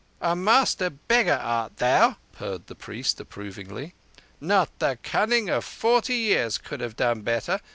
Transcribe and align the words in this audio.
"A 0.21 0.35
master 0.35 0.89
beggar 0.89 1.35
art 1.39 1.77
thou," 1.77 2.17
purred 2.33 2.65
the 2.65 2.73
priest 2.73 3.19
approvingly. 3.19 3.93
"Not 4.39 4.69
the 4.79 4.97
cunning 5.03 5.47
of 5.47 5.63
forty 5.63 6.15
years 6.15 6.57
could 6.57 6.79
have 6.79 6.95
done 6.95 7.21
better. 7.21 7.59